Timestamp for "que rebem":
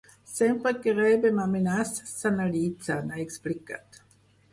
0.85-1.41